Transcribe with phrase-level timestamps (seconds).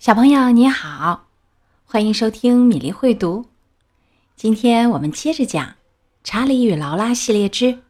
[0.00, 1.28] 小朋友你好，
[1.84, 3.50] 欢迎收听米粒会读。
[4.34, 5.66] 今天我们接着讲
[6.24, 7.66] 《查理与劳拉》系列之《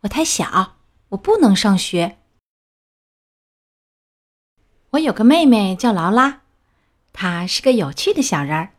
[0.00, 0.76] 我太小，
[1.10, 2.16] 我不能上学》。
[4.92, 6.40] 我有个妹妹叫劳拉，
[7.12, 8.72] 她是个有趣的小人儿。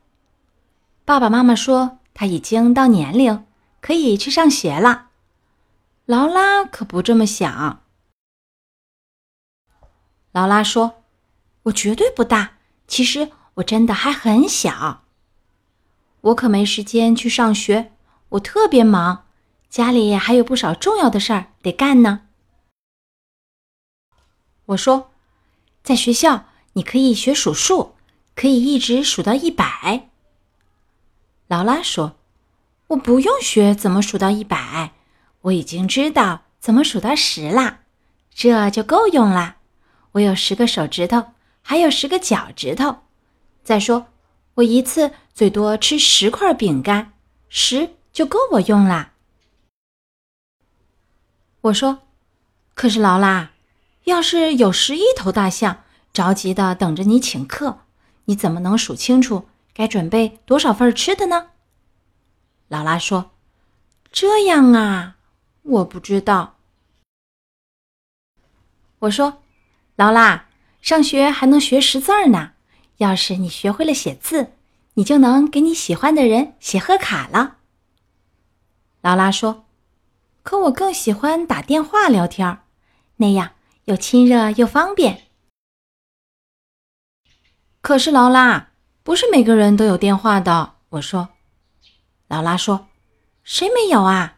[1.05, 3.45] 爸爸妈妈说她已经到年龄
[3.79, 5.11] 可以去上学了。
[6.05, 7.83] 劳拉可不这么想。
[10.31, 11.03] 劳拉说
[11.69, 12.53] ：“我绝对不大。”
[12.87, 15.03] 其实我真的还很小，
[16.21, 17.91] 我可没时间去上学，
[18.29, 19.25] 我特别忙，
[19.69, 22.21] 家里还有不少重要的事儿得干呢。
[24.67, 25.11] 我说，
[25.83, 27.95] 在学校你可以学数数，
[28.35, 30.09] 可以一直数到一百。
[31.47, 32.15] 劳拉说
[32.89, 34.93] ：“我不用学怎么数到一百，
[35.41, 37.81] 我已经知道怎么数到十啦，
[38.33, 39.57] 这就够用啦。
[40.13, 41.33] 我有十个手指头。”
[41.67, 42.97] 还有十个脚趾头。
[43.63, 44.05] 再说，
[44.53, 47.13] 我一次最多吃十块饼干，
[47.49, 49.13] 十就够我用啦。
[51.61, 52.03] 我说
[52.75, 53.49] ：“可是劳拉，
[54.03, 57.79] 要是有十一头大象着急的等着你请客，
[58.25, 61.49] 你怎么能数清楚该准备多少份吃的呢？”
[62.69, 63.31] 劳拉说
[64.13, 65.17] ：“这样啊，
[65.63, 66.57] 我不知道。”
[68.99, 69.41] 我说
[69.97, 70.45] ：“劳拉。”
[70.85, 72.51] 上学还能学识字儿呢。
[72.97, 74.51] 要是你学会了写字，
[74.93, 77.57] 你就能给你喜欢的人写贺卡了。
[79.01, 79.65] 劳拉说
[80.43, 82.59] ：“可我更喜欢打电话聊天，
[83.15, 83.53] 那样
[83.85, 85.23] 又亲热又方便。”
[87.81, 88.69] 可是劳拉，
[89.01, 90.75] 不是每个人都有电话的。
[90.89, 91.29] 我说。
[92.27, 92.89] 劳拉说
[93.43, 94.37] ：“谁没有啊？”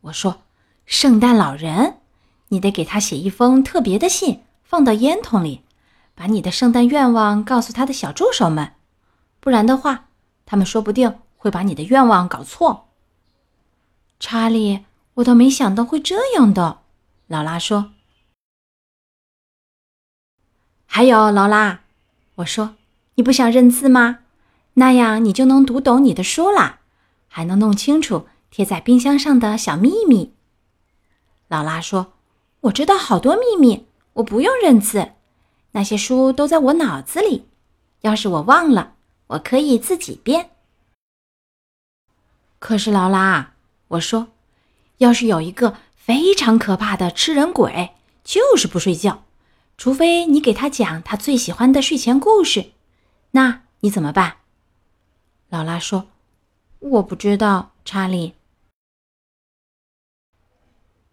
[0.00, 0.44] 我说
[0.86, 1.98] ：“圣诞老人，
[2.48, 5.62] 你得给他写一封特别的信。”放到烟筒里，
[6.14, 8.74] 把你的圣诞愿望告诉他的小助手们，
[9.40, 10.10] 不然的话，
[10.44, 12.90] 他们说不定会把你的愿望搞错。
[14.20, 16.80] 查理，我倒没想到会这样的。
[17.28, 17.92] 劳拉说
[20.84, 21.80] ：“还有劳拉，
[22.34, 22.76] 我说
[23.14, 24.18] 你不想认字吗？
[24.74, 26.80] 那样你就能读懂你的书啦，
[27.26, 30.34] 还能弄清楚贴在冰箱上的小秘密。”
[31.48, 32.12] 劳拉说
[32.68, 33.86] ：“我知道好多秘密。”
[34.18, 35.12] 我不用认字，
[35.72, 37.46] 那些书都在我脑子里。
[38.00, 38.96] 要是我忘了，
[39.28, 40.50] 我可以自己编。
[42.58, 43.54] 可是劳拉，
[43.88, 44.28] 我说，
[44.98, 49.22] 要是有一个非常可怕的吃人鬼，就是不睡觉，
[49.76, 52.72] 除非你给他讲他最喜欢的睡前故事，
[53.32, 54.38] 那你怎么办？
[55.48, 56.08] 劳拉说
[56.80, 58.34] ：“我不知道，查理。”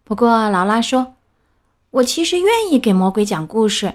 [0.02, 1.15] 不过劳拉说。
[1.90, 3.94] 我其实愿意给魔鬼讲故事，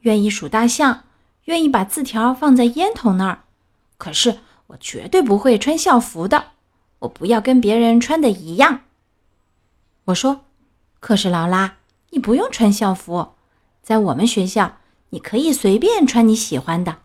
[0.00, 1.04] 愿意数大象，
[1.44, 3.44] 愿意把字条放在烟筒那儿。
[3.98, 6.52] 可是我绝对不会穿校服的，
[7.00, 8.82] 我不要跟别人穿的一样。
[10.04, 10.44] 我说
[11.00, 11.76] ：“可是劳拉，
[12.10, 13.34] 你不用穿校服，
[13.82, 14.78] 在我们学校，
[15.10, 16.98] 你可以随便穿你喜欢的。”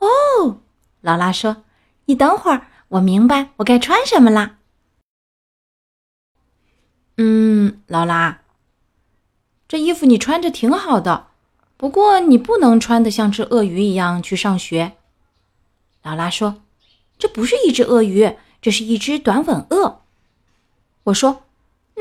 [0.00, 0.60] 哦，
[1.00, 1.64] 劳拉说
[2.06, 4.58] ：“你等会儿，我明白我该穿什么啦。”
[7.16, 8.40] 嗯，劳拉。
[9.70, 11.28] 这衣服你穿着挺好的，
[11.76, 14.96] 不过你不能穿的像只鳄鱼一样去上学。
[16.02, 16.62] 劳拉说
[17.16, 20.00] ：“这不是一只鳄鱼，这是一只短吻鳄。”
[21.04, 21.44] 我说：“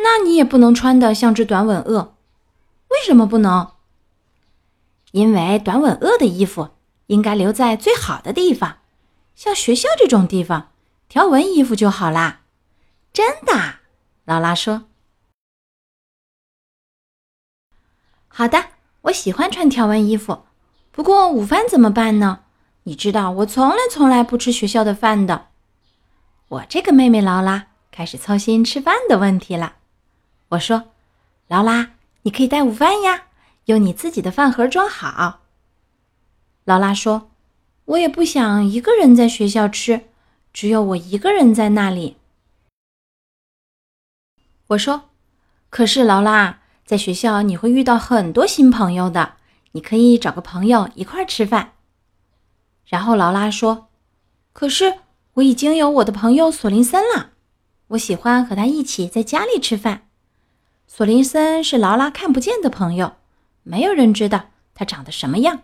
[0.02, 2.16] 那你也不能穿的像只短吻鳄，
[2.88, 3.70] 为什么不能？
[5.12, 6.70] 因为短吻鳄的衣服
[7.06, 8.80] 应该留在最好的地方，
[9.36, 10.72] 像学校这种地方，
[11.08, 12.42] 条纹衣服就好啦。”
[13.14, 13.76] 真的，
[14.26, 14.86] 劳拉说。
[18.30, 18.68] 好的，
[19.02, 20.46] 我喜欢穿条纹衣服。
[20.92, 22.42] 不过午饭怎么办呢？
[22.84, 25.48] 你知道我从来从来不吃学校的饭的。
[26.48, 29.76] 我这个妹妹劳拉开始操心吃饭的问题了。
[30.50, 30.92] 我说
[31.48, 31.92] ：“劳拉，
[32.22, 33.26] 你可以带午饭呀，
[33.66, 35.42] 用你自己的饭盒装好。”
[36.66, 37.32] 劳拉说
[37.86, 40.08] ：“我也不想一个人在学校吃，
[40.54, 42.18] 只有我一个人在那里。”
[44.68, 45.10] 我说
[45.70, 46.59] ：“可是劳拉。”
[46.90, 49.36] 在学校你会遇到很多新朋友的，
[49.74, 51.74] 你可以找个朋友一块儿吃饭。
[52.88, 53.90] 然后劳拉说
[54.54, 54.96] ：“可是
[55.34, 57.34] 我已经有我的朋友索林森了，
[57.90, 60.08] 我喜欢和他一起在家里吃饭。
[60.88, 63.18] 索林森是劳拉看不见的朋友，
[63.62, 65.62] 没有人知道他长得什么样。”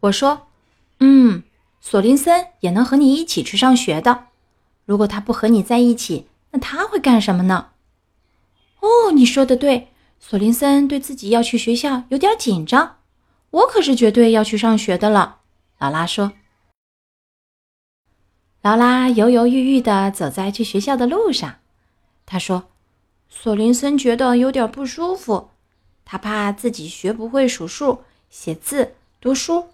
[0.00, 0.48] 我说
[0.98, 1.44] ：“嗯，
[1.80, 4.26] 索林森也能和你一起去上学的。
[4.84, 7.68] 如果他不和你在一起，那他会干什么呢？”
[8.82, 9.88] 哦，你说的对，
[10.20, 12.98] 索林森对自己要去学校有点紧张。
[13.50, 15.38] 我可是绝对要去上学的了。”
[15.78, 16.32] 劳拉说。
[18.60, 21.56] 劳拉犹犹豫豫地走在去学校的路上，
[22.26, 22.70] 她说
[23.28, 25.50] ：“索林森觉得有点不舒服，
[26.04, 29.70] 他怕自己学不会数数、写字、读书，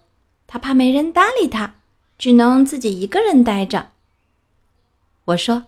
[0.47, 1.75] 他怕没人搭理他，
[2.17, 3.91] 只能自己一个人待着。”
[5.25, 5.65] 我说：“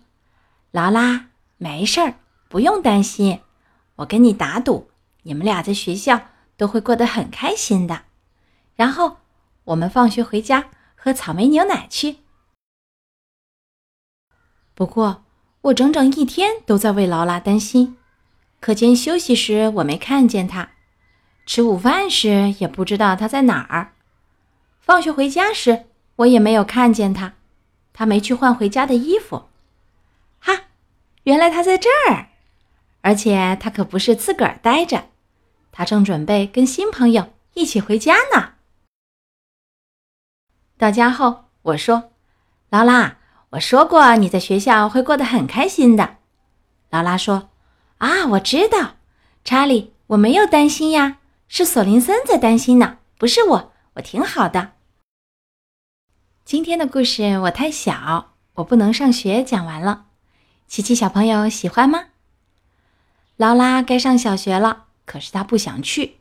[0.71, 1.27] 劳拉，
[1.57, 2.15] 没事儿，
[2.51, 3.39] 不用担心，
[3.95, 4.91] 我跟你打赌，
[5.23, 6.19] 你们俩在学校
[6.57, 8.01] 都会过得很开心的。
[8.75, 9.19] 然后
[9.63, 12.17] 我们放学回家喝草莓牛奶去。”
[14.75, 15.23] 不过，
[15.61, 17.97] 我整整一天都在为劳拉担心。
[18.59, 20.71] 课间休息时，我没看见她；
[21.45, 23.93] 吃午饭时，也不知道她在哪儿；
[24.81, 25.85] 放学回家时，
[26.17, 27.35] 我也没有看见她。
[27.93, 29.47] 她没去换回家的衣服。
[30.39, 30.63] 哈，
[31.23, 32.27] 原来他在这儿！
[33.01, 35.05] 而且他可不是自个儿待着，
[35.71, 38.53] 他正准备跟新朋友一起回家呢。
[40.77, 42.11] 到家后，我说
[42.69, 43.17] ：“劳拉。”
[43.51, 46.19] 我说过，你在学校会过得很开心的。
[46.89, 47.49] 劳拉说
[47.99, 48.95] ：“啊，我知道，
[49.43, 51.17] 查理，我没有担心呀，
[51.49, 54.71] 是索林森在担心呢，不是我，我挺好的。”
[56.45, 59.43] 今天的故事我太小，我不能上学。
[59.43, 60.05] 讲完了，
[60.67, 62.05] 琪琪小朋友喜欢吗？
[63.41, 66.17] 劳拉该上小学了，可是她不想去，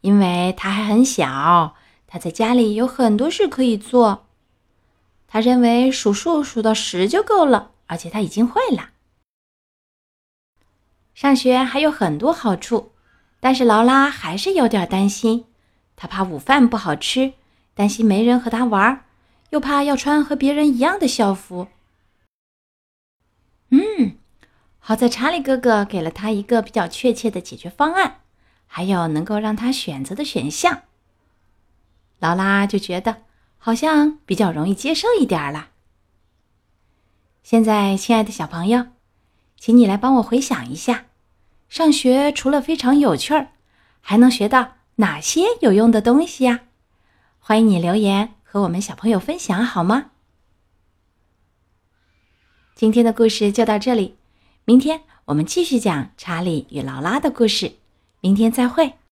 [0.00, 1.76] 因为她还很小，
[2.08, 4.26] 她在家里有很多事可以做。
[5.28, 8.90] 他认为数数数到十就够了，而且他已经会了。
[11.14, 12.90] 上学还有很多好处，
[13.38, 15.44] 但是劳拉还是有点担心。
[15.94, 17.34] 她怕午饭不好吃，
[17.72, 19.04] 担心没人和她玩，
[19.50, 21.68] 又怕要穿和别人一样的校服。
[23.70, 24.18] 嗯，
[24.86, 28.20] 好在查理哥哥给了他一个比较确切的解决方案，
[28.66, 30.82] 还有能够让他选择的选项。
[32.18, 33.22] 劳拉就觉得。
[33.56, 35.70] 好像比较容易接受一点了。
[37.42, 38.88] 现在，亲爱的小朋友，
[39.56, 41.06] 请你来帮我回想一下，
[41.70, 43.52] 上学除了非常有趣儿，
[44.02, 46.64] 还能学到哪些有用的东西呀？
[47.38, 50.10] 欢迎你留言和我们小朋友分享，好吗？
[52.74, 54.18] 今天的故事就到这里，
[54.66, 57.72] 明天我们继续讲查理与劳拉的故事。
[58.22, 58.94] 明天再会。